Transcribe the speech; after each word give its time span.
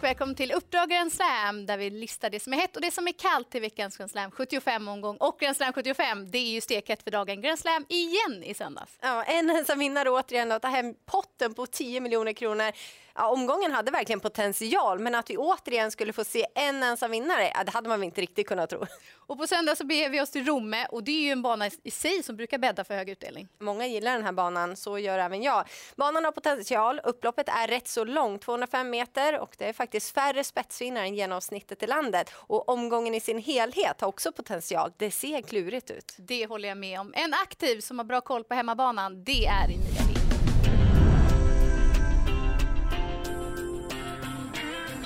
och 0.00 0.04
välkommen 0.04 0.34
till 0.34 0.52
Uppdrag 0.52 0.90
Grand 0.90 1.12
Slam 1.12 1.66
där 1.66 1.78
vi 1.78 1.90
listar 1.90 2.30
det 2.30 2.40
som 2.40 2.52
är 2.52 2.56
hett 2.56 2.76
och 2.76 2.82
det 2.82 2.90
som 2.90 3.08
är 3.08 3.12
kallt 3.12 3.54
i 3.54 3.60
veckans 3.60 3.96
Grand 3.96 4.10
Slam 4.10 4.30
75-omgång. 4.30 5.16
Och 5.16 5.38
Grand 5.40 5.56
Slam 5.56 5.72
75, 5.72 6.30
det 6.30 6.38
är 6.38 6.50
ju 6.50 6.60
stekhett 6.60 7.02
för 7.02 7.10
dagen. 7.10 7.40
Grand 7.40 7.58
Slam 7.58 7.84
igen 7.88 8.42
i 8.44 8.54
söndags. 8.54 8.98
Ja, 9.00 9.22
en 9.22 9.50
ensam 9.50 9.78
vinnare 9.78 10.10
återigen 10.10 10.52
och 10.52 10.62
ta 10.62 10.68
hem 10.68 10.94
potten 11.06 11.54
på 11.54 11.66
10 11.66 12.00
miljoner 12.00 12.32
kronor. 12.32 12.72
Ja, 13.14 13.28
omgången 13.28 13.72
hade 13.72 13.90
verkligen 13.90 14.20
potential, 14.20 14.98
men 14.98 15.14
att 15.14 15.30
vi 15.30 15.36
återigen 15.36 15.90
skulle 15.90 16.12
få 16.12 16.24
se 16.24 16.46
en 16.54 16.82
ensam 16.82 17.10
vinnare, 17.10 17.52
ja, 17.54 17.64
det 17.64 17.70
hade 17.70 17.88
man 17.88 18.00
väl 18.00 18.06
inte 18.06 18.20
riktigt 18.20 18.48
kunnat 18.48 18.70
tro. 18.70 18.86
Och 19.16 19.38
på 19.38 19.46
söndag 19.46 19.76
så 19.76 19.84
beger 19.84 20.10
vi 20.10 20.20
oss 20.20 20.30
till 20.30 20.46
Romme 20.46 20.86
och 20.86 21.04
det 21.04 21.10
är 21.10 21.22
ju 21.22 21.30
en 21.30 21.42
bana 21.42 21.70
i 21.82 21.90
sig 21.90 22.22
som 22.22 22.36
brukar 22.36 22.58
bädda 22.58 22.84
för 22.84 22.94
hög 22.94 23.08
utdelning. 23.08 23.48
Många 23.58 23.86
gillar 23.86 24.12
den 24.12 24.22
här 24.22 24.32
banan, 24.32 24.76
så 24.76 24.98
gör 24.98 25.18
även 25.18 25.42
jag. 25.42 25.64
Banan 25.96 26.24
har 26.24 26.32
potential, 26.32 27.00
upploppet 27.04 27.48
är 27.48 27.68
rätt 27.68 27.88
så 27.88 28.04
långt, 28.04 28.42
205 28.42 28.90
meter 28.90 29.38
och 29.38 29.54
det 29.58 29.64
är 29.64 29.72
faktiskt 29.72 30.14
färre 30.14 30.44
spetsvinnare 30.44 31.04
än 31.04 31.14
genomsnittet 31.14 31.82
i 31.82 31.86
landet. 31.86 32.32
Och 32.34 32.68
omgången 32.68 33.14
i 33.14 33.20
sin 33.20 33.38
helhet 33.38 34.00
har 34.00 34.08
också 34.08 34.32
potential. 34.32 34.92
Det 34.96 35.10
ser 35.10 35.42
klurigt 35.42 35.90
ut. 35.90 36.14
Det 36.16 36.46
håller 36.46 36.68
jag 36.68 36.78
med 36.78 37.00
om. 37.00 37.14
En 37.16 37.34
aktiv 37.34 37.80
som 37.80 37.98
har 37.98 38.04
bra 38.04 38.20
koll 38.20 38.44
på 38.44 38.54
hemmabanan, 38.54 39.24
det 39.24 39.46
är 39.46 39.64
Emilia 39.64 40.06
Lind. 40.06 40.19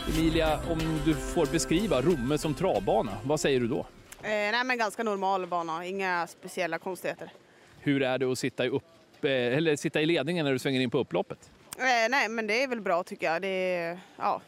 Emilia, 0.08 0.60
om 0.70 1.00
du 1.04 1.14
får 1.14 1.46
beskriva 1.46 2.00
Romme 2.02 2.38
som 2.38 2.54
travbana, 2.54 3.18
vad 3.24 3.40
säger 3.40 3.60
du 3.60 3.68
då? 3.68 3.78
Eh, 3.78 4.28
nej, 4.28 4.64
men 4.64 4.78
ganska 4.78 5.02
normal 5.02 5.46
bana, 5.46 5.86
inga 5.86 6.26
speciella 6.26 6.78
konstigheter. 6.78 7.32
Hur 7.80 8.02
är 8.02 8.18
det 8.18 8.32
att 8.32 8.38
sitta 8.38 8.64
i, 8.64 8.68
upp, 8.68 8.84
eh, 9.22 9.30
eller 9.30 9.76
sitta 9.76 10.00
i 10.00 10.06
ledningen 10.06 10.44
när 10.44 10.52
du 10.52 10.58
svänger 10.58 10.80
in 10.80 10.90
på 10.90 10.98
upploppet? 10.98 11.50
Eh, 11.78 12.10
nej, 12.10 12.28
men 12.28 12.46
det 12.46 12.62
är 12.62 12.68
väl 12.68 12.80
bra 12.80 13.02
tycker 13.02 13.32
jag. 13.32 13.42
Det 13.42 13.48
är, 13.48 13.98
ja, 14.16 14.40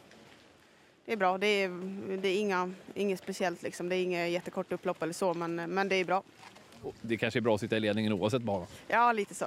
det 1.04 1.12
är 1.12 1.16
bra. 1.16 1.38
Det 1.38 1.46
är, 1.46 1.68
det 2.16 2.28
är 2.28 2.38
inga, 2.40 2.72
inget 2.94 3.20
speciellt 3.20 3.62
liksom. 3.62 3.88
Det 3.88 3.96
är 3.96 4.02
inget 4.02 4.30
jättekort 4.30 4.72
upplopp 4.72 5.02
eller 5.02 5.12
så, 5.12 5.34
men, 5.34 5.54
men 5.54 5.88
det 5.88 5.96
är 5.96 6.04
bra. 6.04 6.22
Det 7.02 7.16
kanske 7.16 7.38
är 7.38 7.40
bra 7.40 7.54
att 7.54 7.60
sitta 7.60 7.76
i 7.76 7.80
ledningen 7.80 8.12
oavsett 8.12 8.42
bana. 8.42 8.66
Ja, 8.88 9.12
lite 9.12 9.34
så. 9.34 9.44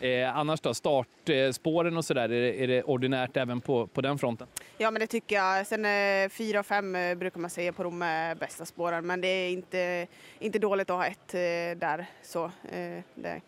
Eh, 0.00 0.36
annars 0.36 0.60
då, 0.60 0.74
startspåren 0.74 1.96
och 1.96 2.04
sådär, 2.04 2.22
är, 2.22 2.28
det- 2.28 2.62
är 2.64 2.68
det 2.68 2.82
ordinärt 2.82 3.36
även 3.36 3.60
på, 3.60 3.86
på 3.86 4.00
den 4.00 4.18
fronten? 4.18 4.46
Ja, 4.78 4.90
men 4.90 5.00
det 5.00 5.06
tycker 5.06 5.36
jag. 5.36 5.66
Sen 5.66 5.84
eh, 5.84 6.28
fyra 6.28 6.60
och 6.60 6.66
fem 6.66 6.94
eh, 6.96 7.14
brukar 7.14 7.40
man 7.40 7.50
säga 7.50 7.72
på 7.72 7.82
de 7.82 8.02
eh, 8.02 8.34
bästa 8.38 8.64
spåren, 8.64 9.06
men 9.06 9.20
det 9.20 9.28
är 9.28 9.50
inte, 9.50 10.06
inte 10.38 10.58
dåligt 10.58 10.90
att 10.90 10.96
ha 10.96 11.06
ett 11.06 11.34
eh, 11.34 11.78
där. 11.78 12.06
Så, 12.22 12.44
eh, 12.44 13.02
det 13.14 13.40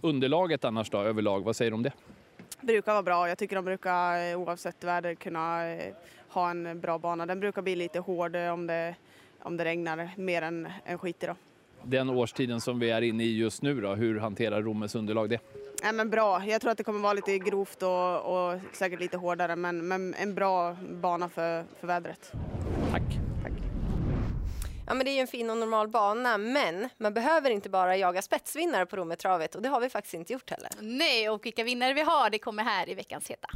Underlaget 0.00 0.64
annars 0.64 0.90
då, 0.90 0.98
överlag, 0.98 1.44
vad 1.44 1.56
säger 1.56 1.70
du 1.70 1.74
om 1.74 1.82
det? 1.82 1.92
brukar 2.60 2.92
vara 2.92 3.02
bra. 3.02 3.28
Jag 3.28 3.38
tycker 3.38 3.56
de 3.56 3.64
brukar 3.64 4.30
eh, 4.30 4.40
oavsett 4.40 4.84
väder 4.84 5.14
kunna 5.14 5.76
ha 6.28 6.50
en 6.50 6.80
bra 6.80 6.98
bana. 6.98 7.26
Den 7.26 7.40
brukar 7.40 7.62
bli 7.62 7.76
lite 7.76 7.98
hård 7.98 8.36
om 8.36 8.66
det, 8.66 8.94
om 9.42 9.56
det 9.56 9.64
regnar 9.64 10.10
mer 10.16 10.42
än, 10.42 10.68
än 10.84 10.98
skit 10.98 11.20
då. 11.20 11.34
Den 11.86 12.10
årstiden 12.10 12.60
som 12.60 12.78
vi 12.78 12.90
är 12.90 13.02
inne 13.02 13.24
i 13.24 13.36
just 13.36 13.62
nu 13.62 13.80
då, 13.80 13.94
hur 13.94 14.18
hanterar 14.18 14.62
Rommes 14.62 14.94
underlag 14.94 15.30
det? 15.30 15.40
Nej, 15.82 15.92
men 15.92 16.10
bra. 16.10 16.44
Jag 16.46 16.60
tror 16.60 16.70
att 16.70 16.78
det 16.78 16.84
kommer 16.84 17.00
vara 17.00 17.12
lite 17.12 17.38
grovt 17.38 17.82
och, 17.82 18.16
och 18.20 18.60
säkert 18.72 19.00
lite 19.00 19.16
hårdare, 19.16 19.56
men, 19.56 19.88
men 19.88 20.14
en 20.14 20.34
bra 20.34 20.76
bana 20.90 21.28
för, 21.28 21.64
för 21.80 21.86
vädret. 21.86 22.32
Tack. 22.90 23.02
Ja, 24.86 24.94
men 24.94 25.04
det 25.04 25.10
är 25.10 25.14
ju 25.14 25.20
en 25.20 25.26
fin 25.26 25.50
och 25.50 25.56
normal 25.56 25.88
bana, 25.88 26.38
men 26.38 26.88
man 26.98 27.14
behöver 27.14 27.50
inte 27.50 27.70
bara 27.70 27.96
jaga 27.96 28.22
spetsvinnare 28.22 28.86
på 28.86 28.96
Rommetravet 28.96 29.54
och 29.54 29.62
det 29.62 29.68
har 29.68 29.80
vi 29.80 29.88
faktiskt 29.88 30.14
inte 30.14 30.32
gjort 30.32 30.50
heller. 30.50 30.70
Nej, 30.80 31.30
och 31.30 31.46
vilka 31.46 31.64
vinnare 31.64 31.94
vi 31.94 32.02
har, 32.02 32.30
det 32.30 32.38
kommer 32.38 32.62
här 32.62 32.88
i 32.88 32.94
veckans 32.94 33.30
heta. 33.30 33.48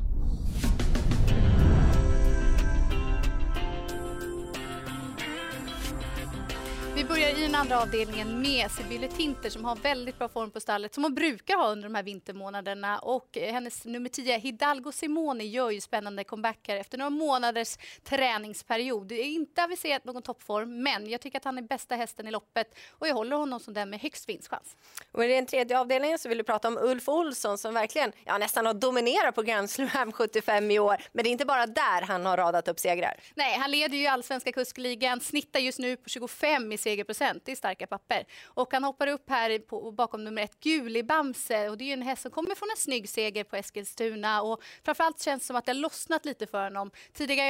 Vi 6.99 7.05
börjar 7.05 7.39
i 7.39 7.43
den 7.43 7.55
andra 7.55 7.81
avdelningen 7.81 8.41
med 8.41 8.71
Sibylle 8.71 9.09
Tinter 9.09 9.51
som 9.51 9.65
har 9.65 9.77
väldigt 9.77 10.19
bra 10.19 10.29
form 10.29 10.51
på 10.51 10.61
stallet 10.61 10.95
som 10.95 11.03
hon 11.03 11.15
brukar 11.15 11.57
ha 11.57 11.69
under 11.69 11.89
de 11.89 11.95
här 11.95 12.03
vintermånaderna 12.03 12.99
och 12.99 13.39
eh, 13.39 13.53
hennes 13.53 13.85
nummer 13.85 14.09
10 14.09 14.39
Hidalgo 14.39 14.93
Simone 14.93 15.45
gör 15.45 15.71
ju 15.71 15.81
spännande 15.81 16.25
comebacker 16.25 16.77
efter 16.77 16.99
några 16.99 17.11
månaders 17.11 17.79
träningsperiod. 18.05 19.07
Det 19.07 19.15
är 19.15 19.25
inte 19.25 19.65
aviserat 19.65 20.05
någon 20.05 20.23
toppform 20.23 20.83
men 20.83 21.11
jag 21.11 21.21
tycker 21.21 21.39
att 21.39 21.45
han 21.45 21.59
är 21.59 21.63
bästa 21.63 21.95
hästen 21.95 22.29
i 22.29 22.31
loppet 22.31 22.79
och 22.91 23.09
jag 23.09 23.15
håller 23.15 23.37
honom 23.37 23.61
som 23.61 23.75
den 23.75 23.91
med 23.91 24.01
högst 24.01 24.29
vinstchans. 24.29 24.77
Och 25.13 25.25
i 25.25 25.29
den 25.29 25.47
tredje 25.47 25.81
avdelningen 25.81 26.19
så 26.19 26.29
vill 26.29 26.39
du 26.39 26.45
prata 26.45 26.69
om 26.69 26.79
Ulf 26.79 27.09
Olsson 27.09 27.59
som 27.59 27.75
verkligen 27.75 28.13
ja, 28.25 28.39
nästan 28.39 28.67
har 28.67 28.75
dominerat 28.75 29.35
på 29.35 29.43
Grand 29.43 29.71
Slam 29.71 30.13
75 30.13 30.71
i 30.71 30.79
år. 30.79 30.97
Men 31.13 31.25
det 31.25 31.31
är 31.31 31.33
inte 31.33 31.45
bara 31.45 31.67
där 31.67 32.03
han 32.03 32.27
har 32.27 32.37
radat 32.37 32.69
upp 32.69 32.79
segrar. 32.79 33.21
Nej, 33.35 33.59
han 33.59 33.71
leder 33.71 33.99
ju 33.99 34.07
allsvenska 34.07 34.53
kuskligan, 34.53 35.21
snittar 35.21 35.61
just 35.61 35.79
nu 35.79 35.97
på 35.97 36.09
25 36.09 36.73
i 36.73 36.79
segerprocent. 36.89 37.45
Det 37.45 37.53
är 37.53 37.57
starka 37.57 37.87
papper. 37.87 38.25
Och 38.45 38.73
han 38.73 38.85
hoppar 38.85 39.07
upp 39.07 39.31
här 39.31 39.59
på, 39.59 39.93
bakom 39.93 40.25
nummer 40.25 40.43
ett, 40.43 40.61
Guli 40.61 41.03
Bamse. 41.03 41.69
Och 41.69 41.79
det 41.79 41.85
är 41.85 41.87
ju 41.87 41.93
en 41.93 42.03
häst 42.03 42.23
som 42.23 42.31
kommer 42.31 42.55
från 42.55 42.71
en 42.71 42.77
snygg 42.77 43.09
seger 43.09 43.45
på 43.45 43.57
Eskilstuna. 43.57 44.43
Och 44.43 44.63
framförallt 44.85 45.21
känns 45.21 45.43
det 45.43 45.47
som 45.47 45.57
att 45.57 45.65
det 45.65 45.73
har 45.73 45.81
lossnat 45.81 46.25
lite 46.25 46.47
för 46.47 46.65
honom. 46.65 46.91
Tidigare 47.13 47.49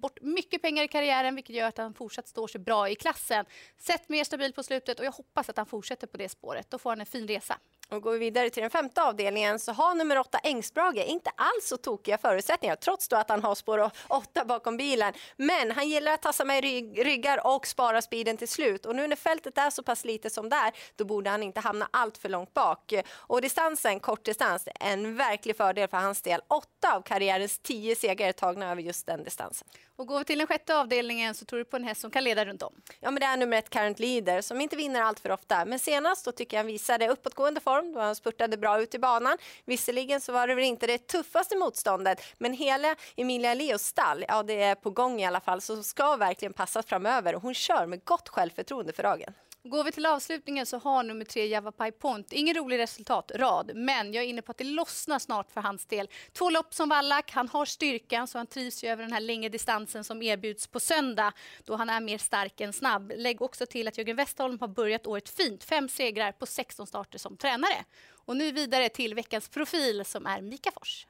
bort 0.00 0.18
mycket 0.20 0.62
pengar 0.62 0.84
i 0.84 0.88
karriären 0.88 1.34
vilket 1.34 1.56
gör 1.56 1.68
att 1.68 1.78
han 1.78 1.94
fortsatt 1.94 2.28
står 2.28 2.48
sig 2.48 2.60
bra 2.60 2.88
i 2.88 2.94
klassen. 2.94 3.44
Sett 3.78 4.08
mer 4.08 4.24
stabil 4.24 4.52
på 4.52 4.62
slutet 4.62 4.98
och 4.98 5.04
jag 5.04 5.12
hoppas 5.12 5.48
att 5.48 5.56
han 5.56 5.66
fortsätter 5.66 6.06
på 6.06 6.16
det 6.16 6.28
spåret. 6.28 6.70
Då 6.70 6.78
får 6.78 6.90
han 6.90 7.00
en 7.00 7.06
fin 7.06 7.28
resa. 7.28 7.58
Och 7.90 8.02
går 8.02 8.12
vi 8.12 8.18
vidare 8.18 8.50
till 8.50 8.60
den 8.60 8.70
femte 8.70 9.02
avdelningen 9.02 9.58
så 9.58 9.72
har 9.72 9.94
nummer 9.94 10.18
åtta 10.18 10.38
Engsbrage 10.38 11.04
inte 11.06 11.30
alls 11.36 11.68
så 11.68 11.76
tokiga 11.76 12.18
förutsättningar 12.18 12.76
trots 12.76 13.08
då 13.08 13.16
att 13.16 13.28
han 13.28 13.42
har 13.42 13.54
spår 13.54 13.90
åtta 14.08 14.44
bakom 14.44 14.76
bilen. 14.76 15.12
Men 15.36 15.70
han 15.70 15.88
gillar 15.88 16.12
att 16.12 16.22
tassa 16.22 16.44
med 16.44 16.62
rygg, 16.62 17.06
ryggar 17.06 17.46
och 17.46 17.66
spara 17.66 18.02
speeden 18.02 18.36
till 18.36 18.48
slut. 18.48 18.86
Och 18.86 18.96
nu 18.96 19.06
när 19.06 19.16
fältet 19.16 19.58
är 19.58 19.70
så 19.70 19.82
pass 19.82 20.04
lite 20.04 20.30
som 20.30 20.48
det 20.48 20.56
är 20.56 20.72
då 20.96 21.04
borde 21.04 21.30
han 21.30 21.42
inte 21.42 21.60
hamna 21.60 21.88
allt 21.90 22.18
för 22.18 22.28
långt 22.28 22.54
bak. 22.54 22.92
Och 23.10 23.42
distansen, 23.42 24.00
kortdistans, 24.00 24.66
är 24.66 24.92
en 24.92 25.16
verklig 25.16 25.56
fördel 25.56 25.88
för 25.88 25.96
hans 25.96 26.22
del. 26.22 26.40
Åtta 26.48 26.96
av 26.96 27.02
karriärens 27.02 27.58
tio 27.58 27.96
segrar 27.96 28.28
är 28.28 28.32
tagna 28.32 28.70
över 28.70 28.82
just 28.82 29.06
den 29.06 29.24
distansen. 29.24 29.68
Och 30.00 30.06
går 30.06 30.18
vi 30.18 30.24
till 30.24 30.38
den 30.38 30.46
sjätte 30.46 30.76
avdelningen 30.76 31.34
så 31.34 31.44
tror 31.44 31.58
du 31.58 31.64
på 31.64 31.76
en 31.76 31.84
häst 31.84 32.00
som 32.00 32.10
kan 32.10 32.24
leda 32.24 32.44
runt 32.44 32.62
om. 32.62 32.72
Ja, 33.00 33.10
men 33.10 33.20
det 33.20 33.26
är 33.26 33.36
nummer 33.36 33.56
ett 33.56 33.70
Current 33.70 33.98
Leader 33.98 34.40
som 34.40 34.60
inte 34.60 34.76
vinner 34.76 35.02
allt 35.02 35.20
för 35.20 35.30
ofta. 35.30 35.64
Men 35.64 35.78
senast 35.78 36.24
då 36.24 36.32
tycker 36.32 36.56
jag 36.56 36.62
han 36.62 36.66
visade 36.66 37.08
uppåtgående 37.08 37.60
form 37.60 37.92
då 37.92 38.00
han 38.00 38.16
spurtade 38.16 38.56
bra 38.56 38.82
ut 38.82 38.94
i 38.94 38.98
banan. 38.98 39.38
Visserligen 39.64 40.20
så 40.20 40.32
var 40.32 40.46
det 40.46 40.54
väl 40.54 40.64
inte 40.64 40.86
det 40.86 40.98
tuffaste 40.98 41.56
motståndet, 41.56 42.22
men 42.38 42.52
hela 42.52 42.96
Emilia 43.16 43.54
Leos 43.54 43.82
stall, 43.82 44.24
ja 44.28 44.42
det 44.42 44.62
är 44.62 44.74
på 44.74 44.90
gång 44.90 45.20
i 45.20 45.26
alla 45.26 45.40
fall, 45.40 45.60
så 45.60 45.82
ska 45.82 46.16
verkligen 46.16 46.52
passas 46.52 46.86
framöver 46.86 47.34
och 47.34 47.42
hon 47.42 47.54
kör 47.54 47.86
med 47.86 48.04
gott 48.04 48.28
självförtroende 48.28 48.92
för 48.92 49.02
dagen. 49.02 49.34
Går 49.62 49.84
vi 49.84 49.92
till 49.92 50.06
avslutningen 50.06 50.66
så 50.66 50.78
har 50.78 51.02
nummer 51.02 51.24
tre 51.24 51.46
Javapai 51.46 51.92
Point 51.92 52.32
ingen 52.32 52.54
rolig 52.54 52.78
resultatrad, 52.78 53.70
men 53.74 54.12
jag 54.12 54.24
är 54.24 54.28
inne 54.28 54.42
på 54.42 54.50
att 54.50 54.58
det 54.58 54.64
lossnar 54.64 55.18
snart 55.18 55.50
för 55.52 55.60
hans 55.60 55.86
del. 55.86 56.08
Två 56.32 56.50
lopp 56.50 56.74
som 56.74 56.88
vallack, 56.88 57.30
han 57.32 57.48
har 57.48 57.64
styrkan 57.64 58.28
så 58.28 58.38
han 58.38 58.46
trivs 58.46 58.84
ju 58.84 58.88
över 58.88 59.02
den 59.02 59.12
här 59.12 59.20
längre 59.20 59.48
distansen 59.48 60.04
som 60.04 60.22
erbjuds 60.22 60.66
på 60.66 60.80
söndag 60.80 61.32
då 61.64 61.76
han 61.76 61.90
är 61.90 62.00
mer 62.00 62.18
stark 62.18 62.60
än 62.60 62.72
snabb. 62.72 63.12
Lägg 63.16 63.42
också 63.42 63.66
till 63.66 63.88
att 63.88 63.98
Jörgen 63.98 64.16
Westholm 64.16 64.58
har 64.60 64.68
börjat 64.68 65.06
året 65.06 65.28
fint, 65.28 65.64
fem 65.64 65.88
segrar 65.88 66.32
på 66.32 66.46
16 66.46 66.86
starter 66.86 67.18
som 67.18 67.36
tränare. 67.36 67.84
Och 68.12 68.36
nu 68.36 68.52
vidare 68.52 68.88
till 68.88 69.14
veckans 69.14 69.48
profil 69.48 70.04
som 70.04 70.26
är 70.26 70.40
Mika 70.40 70.70
Fors. 70.70 71.06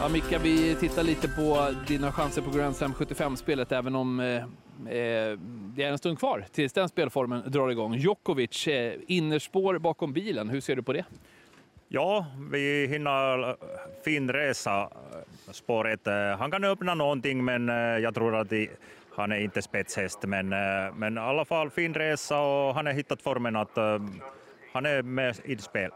Ja, 0.00 0.08
Micka, 0.08 0.38
vi 0.38 0.74
tittar 0.74 1.02
lite 1.02 1.28
på 1.28 1.68
dina 1.86 2.12
chanser 2.12 2.42
på 2.42 2.50
Grand 2.50 2.76
Slam 2.76 2.92
75-spelet, 2.94 3.72
även 3.72 3.94
om 3.96 4.20
eh, 4.20 4.36
eh, 4.36 5.38
det 5.74 5.82
är 5.82 5.88
en 5.90 5.98
stund 5.98 6.18
kvar 6.18 6.44
tills 6.52 6.72
den 6.72 6.88
spelformen 6.88 7.42
drar 7.46 7.68
igång. 7.70 7.94
Djokovic, 7.94 8.66
eh, 8.68 8.92
innerspår 9.06 9.78
bakom 9.78 10.12
bilen, 10.12 10.48
hur 10.48 10.60
ser 10.60 10.76
du 10.76 10.82
på 10.82 10.92
det? 10.92 11.04
Ja, 11.88 12.26
vi 12.50 12.86
hinner 12.86 13.56
fin 14.04 14.32
resa 14.32 14.80
eh, 14.82 15.52
spåret. 15.52 16.06
Eh, 16.06 16.14
Han 16.38 16.50
kan 16.50 16.64
öppna 16.64 16.94
någonting, 16.94 17.44
men 17.44 17.68
eh, 17.68 17.74
jag 17.76 18.14
tror 18.14 18.36
att 18.36 18.50
det, 18.50 18.68
han 19.16 19.32
är 19.32 19.38
inte 19.38 19.62
spetshäst. 19.62 20.22
Men, 20.22 20.52
eh, 20.52 20.94
men 20.94 21.16
i 21.16 21.20
alla 21.20 21.44
fall 21.44 21.70
fin 21.70 21.94
resa 21.94 22.40
och 22.40 22.74
han 22.74 22.86
har 22.86 22.92
hittat 22.92 23.22
formen 23.22 23.56
att 23.56 23.78
eh, 23.78 23.98
han 24.72 24.86
är 24.86 25.02
med 25.02 25.36
i 25.44 25.56
spel. 25.56 25.90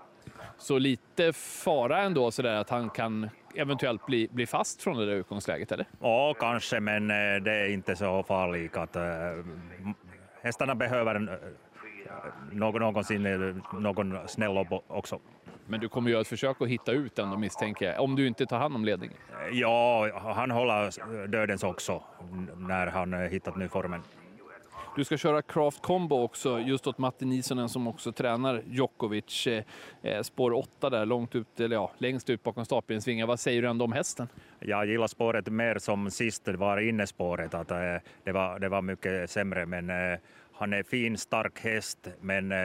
Så 0.58 0.78
lite 0.78 1.32
fara 1.32 2.02
ändå 2.02 2.30
sådär 2.30 2.54
att 2.54 2.70
han 2.70 2.90
kan 2.90 3.30
eventuellt 3.54 4.06
bli, 4.06 4.28
bli 4.32 4.46
fast 4.46 4.82
från 4.82 4.96
det 4.96 5.06
där 5.06 5.12
utgångsläget, 5.12 5.72
eller? 5.72 5.86
Ja, 6.00 6.34
kanske, 6.34 6.80
men 6.80 7.10
eh, 7.10 7.42
det 7.42 7.52
är 7.52 7.68
inte 7.68 7.96
så 7.96 8.22
farligt. 8.22 8.76
Att, 8.76 8.96
eh, 8.96 9.02
hästarna 10.42 10.74
behöver 10.74 11.14
eh, 11.14 11.38
någon, 12.52 12.80
någonsin 12.80 13.62
någon 13.72 14.18
snäll 14.28 14.66
också. 14.86 15.20
Men 15.66 15.80
du 15.80 15.88
kommer 15.88 16.10
göra 16.10 16.20
ett 16.20 16.28
försök 16.28 16.56
att 16.60 16.68
hitta 16.68 16.92
ut 16.92 17.18
ändå 17.18 17.36
misstänker 17.36 17.86
jag, 17.86 18.00
om 18.00 18.16
du 18.16 18.26
inte 18.26 18.46
tar 18.46 18.58
hand 18.58 18.74
om 18.74 18.84
ledningen. 18.84 19.16
Ja, 19.52 20.10
han 20.34 20.50
håller 20.50 21.26
dödens 21.26 21.62
också 21.62 22.02
när 22.56 22.86
han 22.86 23.12
hittat 23.12 23.56
nu 23.56 23.68
formen. 23.68 24.02
Du 24.96 25.04
ska 25.04 25.16
köra 25.16 25.42
Craft 25.42 25.82
Combo 25.82 26.22
också, 26.22 26.60
just 26.60 26.86
åt 26.86 26.98
Matti 26.98 27.24
Nisonen 27.24 27.68
som 27.68 27.86
också 27.86 28.12
tränar 28.12 28.62
Djokovic. 28.66 29.46
Eh, 29.46 29.64
eh 30.02 30.22
spår 30.22 30.52
8 30.52 30.90
där, 30.90 31.06
långt 31.06 31.34
ut, 31.34 31.60
eller 31.60 31.76
ja, 31.76 31.90
längst 31.98 32.30
ut 32.30 32.42
bakom 32.42 32.64
stapelns 32.64 33.08
vingar. 33.08 33.26
Vad 33.26 33.40
säger 33.40 33.62
du 33.62 33.68
ändå 33.68 33.84
om 33.84 33.92
hästen? 33.92 34.28
Jag 34.60 34.86
gillar 34.86 35.06
spåret 35.06 35.48
mer 35.48 35.78
som 35.78 36.10
sist 36.10 36.48
var 36.48 36.78
innespåret, 36.78 37.54
att 37.54 37.70
eh, 37.70 37.76
det, 38.24 38.32
var, 38.32 38.58
det 38.58 38.68
var 38.68 38.82
mycket 38.82 39.30
sämre, 39.30 39.66
men 39.66 39.90
eh, 39.90 40.18
han 40.52 40.72
är 40.72 40.82
fin, 40.82 41.18
stark 41.18 41.60
häst, 41.60 42.08
men 42.20 42.52
eh, 42.52 42.58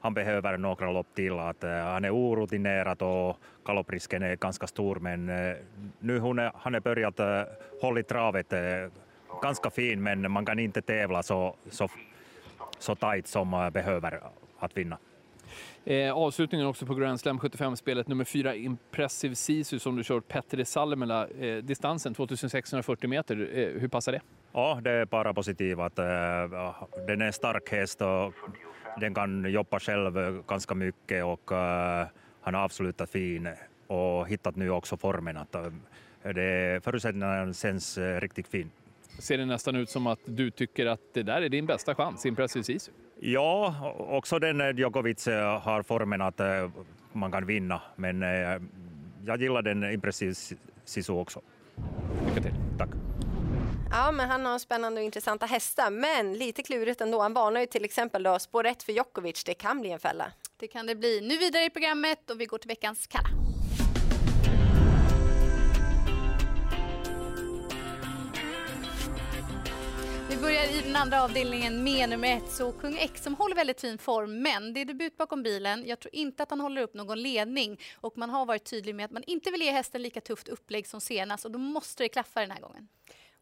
han 0.00 0.14
behöver 0.14 0.58
några 0.58 0.92
lopp 0.92 1.14
till. 1.14 1.38
Att, 1.38 1.64
eh, 1.64 1.70
han 1.70 2.04
är 2.04 2.14
orutinerad 2.14 3.02
och 3.02 3.36
galopprisken 3.64 4.22
är 4.22 4.36
ganska 4.36 4.66
stor, 4.66 4.96
men 4.96 5.28
eh, 5.28 5.56
nu 5.98 6.18
hon 6.18 6.38
är, 6.38 6.52
han 6.54 6.74
har 6.74 6.80
börjat 6.80 7.18
hålla 7.18 7.46
hålla 7.82 8.02
travet 8.02 8.52
ganska 9.42 9.70
fin, 9.70 10.02
men 10.02 10.30
man 10.30 10.46
kan 10.46 10.58
inte 10.58 10.82
tävla 10.82 11.22
så, 11.22 11.56
så, 11.70 11.88
så 12.78 12.94
tajt 12.94 13.26
som 13.26 13.54
uh, 13.54 13.70
behöver 13.70 14.20
att 14.58 14.76
vinna. 14.76 14.98
Eh, 15.84 16.12
avslutningen 16.12 16.66
också 16.66 16.86
på 16.86 16.94
Grand 16.94 17.20
Slam 17.20 17.38
75-spelet 17.38 18.08
nummer 18.08 18.24
fyra 18.24 18.54
Impressive 18.54 19.34
Sisu 19.34 19.78
som 19.78 19.96
du 19.96 20.04
kört 20.04 20.28
Petter 20.28 20.64
Salmela. 20.64 21.28
Eh, 21.28 21.56
distansen 21.56 22.14
2640 22.14 23.10
meter, 23.10 23.50
eh, 23.52 23.80
hur 23.80 23.88
passar 23.88 24.12
det? 24.12 24.20
Ja, 24.52 24.80
det 24.82 24.90
är 24.90 25.04
bara 25.04 25.34
positivt. 25.34 25.78
Att, 25.78 25.98
uh, 25.98 26.84
den 27.06 27.20
är 27.20 27.30
stark 27.30 27.70
häst 27.70 28.02
och 28.02 28.34
den 29.00 29.14
kan 29.14 29.52
jobba 29.52 29.80
själv 29.80 30.42
ganska 30.48 30.74
mycket 30.74 31.24
och 31.24 31.52
uh, 31.52 31.58
han 32.40 32.54
har 32.54 32.64
avslutat 32.64 33.10
fin 33.10 33.48
och 33.86 34.28
hittat 34.28 34.56
nu 34.56 34.70
också 34.70 34.96
formen. 34.96 35.36
Att, 35.36 35.56
det, 36.22 36.80
förutsättningarna 36.84 37.52
känns 37.52 37.98
riktigt 37.98 38.48
fin. 38.48 38.70
Ser 39.18 39.38
det 39.38 39.46
nästan 39.46 39.76
ut 39.76 39.90
som 39.90 40.06
att 40.06 40.18
du 40.24 40.50
tycker 40.50 40.86
att 40.86 41.00
det 41.12 41.22
där 41.22 41.42
är 41.42 41.48
din 41.48 41.66
bästa 41.66 41.94
chans, 41.94 42.26
Impressive 42.26 42.64
Sisu? 42.64 42.92
Ja, 43.20 43.74
också 43.98 44.38
den 44.38 44.76
Djokovic 44.76 45.26
har 45.62 45.82
formen 45.82 46.22
att 46.22 46.40
man 47.12 47.32
kan 47.32 47.46
vinna, 47.46 47.82
men 47.96 48.22
jag 49.26 49.42
gillar 49.42 49.62
den 49.62 49.92
Impressive 49.92 50.34
Sisu 50.84 51.12
också. 51.12 51.40
Lycka 52.28 52.42
till. 52.42 52.54
Tack. 52.78 52.90
Ja, 53.90 54.12
men 54.12 54.28
han 54.28 54.46
har 54.46 54.58
spännande 54.58 55.00
och 55.00 55.04
intressanta 55.04 55.46
hästar, 55.46 55.90
men 55.90 56.32
lite 56.34 56.62
klurigt 56.62 57.00
ändå. 57.00 57.20
Han 57.20 57.34
varnar 57.34 57.60
ju 57.60 57.66
till 57.66 57.84
exempel 57.84 58.22
då 58.22 58.38
spår 58.38 58.66
1 58.66 58.82
för 58.82 58.92
Djokovic. 58.92 59.44
Det 59.44 59.54
kan 59.54 59.80
bli 59.80 59.90
en 59.90 59.98
fälla. 59.98 60.32
Det 60.56 60.66
kan 60.66 60.86
det 60.86 60.94
bli. 60.94 61.20
Nu 61.20 61.38
vidare 61.38 61.64
i 61.64 61.70
programmet 61.70 62.30
och 62.30 62.40
vi 62.40 62.46
går 62.46 62.58
till 62.58 62.68
veckans 62.68 63.06
kalla. 63.06 63.28
Börjar 70.40 70.64
i 70.64 70.82
den 70.82 70.96
andra 70.96 71.22
avdelningen 71.22 71.84
med 71.84 72.08
nummer 72.08 72.36
ett, 72.36 72.52
så 72.52 72.72
Kung 72.72 72.98
X 72.98 73.22
som 73.22 73.34
håller 73.34 73.56
väldigt 73.56 73.80
fin 73.80 73.98
form, 73.98 74.42
men 74.42 74.72
det 74.72 74.80
är 74.80 74.84
debut 74.84 75.16
bakom 75.16 75.42
bilen. 75.42 75.86
Jag 75.86 76.00
tror 76.00 76.14
inte 76.14 76.42
att 76.42 76.50
han 76.50 76.60
håller 76.60 76.82
upp 76.82 76.94
någon 76.94 77.22
ledning 77.22 77.80
och 78.00 78.18
man 78.18 78.30
har 78.30 78.46
varit 78.46 78.64
tydlig 78.64 78.94
med 78.94 79.04
att 79.04 79.10
man 79.10 79.22
inte 79.26 79.50
vill 79.50 79.62
ge 79.62 79.70
hästen 79.70 80.02
lika 80.02 80.20
tufft 80.20 80.48
upplägg 80.48 80.86
som 80.86 81.00
senast 81.00 81.44
och 81.44 81.50
då 81.50 81.58
måste 81.58 82.02
det 82.02 82.08
klaffa 82.08 82.40
den 82.40 82.50
här 82.50 82.60
gången. 82.60 82.88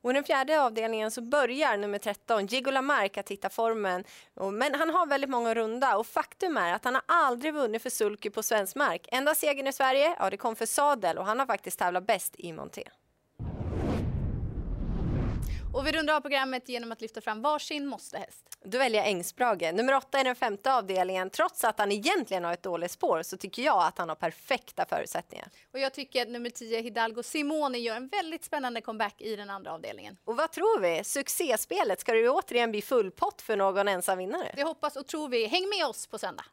Och 0.02 0.10
i 0.10 0.14
den 0.14 0.24
fjärde 0.24 0.62
avdelningen 0.62 1.10
så 1.10 1.22
börjar 1.22 1.76
nummer 1.76 1.98
13, 1.98 2.46
Gigo 2.46 2.70
Lamarck, 2.70 3.16
att 3.16 3.30
hitta 3.30 3.50
formen. 3.50 4.04
Men 4.52 4.74
han 4.74 4.90
har 4.90 5.06
väldigt 5.06 5.30
många 5.30 5.54
runda 5.54 5.96
och 5.96 6.06
faktum 6.06 6.56
är 6.56 6.72
att 6.72 6.84
han 6.84 6.94
har 6.94 7.04
aldrig 7.06 7.54
vunnit 7.54 7.82
för 7.82 7.90
sulky 7.90 8.30
på 8.30 8.42
svensk 8.42 8.76
mark. 8.76 9.08
Enda 9.12 9.34
segern 9.34 9.66
i 9.66 9.72
Sverige, 9.72 10.16
ja 10.18 10.30
det 10.30 10.36
kom 10.36 10.56
för 10.56 10.66
Sadel 10.66 11.18
och 11.18 11.26
han 11.26 11.38
har 11.38 11.46
faktiskt 11.46 11.78
tävlat 11.78 12.06
bäst 12.06 12.34
i 12.38 12.52
Monté. 12.52 12.88
Och 15.76 15.86
vi 15.86 15.92
rundar 15.92 16.14
av 16.14 16.20
programmet 16.20 16.68
genom 16.68 16.92
att 16.92 17.00
lyfta 17.00 17.20
fram 17.20 17.42
varsin 17.42 17.86
måstehäst. 17.86 18.58
Då 18.64 18.78
väljer 18.78 19.24
jag. 19.60 19.74
Nummer 19.74 19.94
åtta 19.94 20.20
i 20.20 20.24
den 20.24 20.36
femte 20.36 20.74
avdelningen. 20.74 21.30
Trots 21.30 21.64
att 21.64 21.78
han 21.78 21.92
egentligen 21.92 22.44
har 22.44 22.52
ett 22.52 22.62
dåligt 22.62 22.90
spår 22.90 23.22
så 23.22 23.36
tycker 23.36 23.62
jag 23.62 23.86
att 23.86 23.98
han 23.98 24.08
har 24.08 24.16
perfekta 24.16 24.84
förutsättningar. 24.84 25.48
Och 25.72 25.78
jag 25.78 25.94
tycker 25.94 26.22
att 26.22 26.28
nummer 26.28 26.50
10 26.50 26.80
Hidalgo 26.80 27.22
Simone 27.22 27.78
gör 27.78 27.96
en 27.96 28.08
väldigt 28.08 28.44
spännande 28.44 28.80
comeback 28.80 29.20
i 29.20 29.36
den 29.36 29.50
andra 29.50 29.72
avdelningen. 29.72 30.16
Och 30.24 30.36
vad 30.36 30.52
tror 30.52 30.80
vi? 30.80 31.04
Succéspelet, 31.04 32.00
ska 32.00 32.12
det 32.12 32.28
återigen 32.28 32.70
bli 32.70 32.82
full 32.82 33.10
pott 33.10 33.42
för 33.42 33.56
någon 33.56 33.88
ensam 33.88 34.18
vinnare? 34.18 34.52
Det 34.56 34.62
hoppas 34.62 34.96
och 34.96 35.06
tror 35.06 35.28
vi. 35.28 35.46
Häng 35.46 35.68
med 35.68 35.86
oss 35.86 36.06
på 36.06 36.18
söndag. 36.18 36.44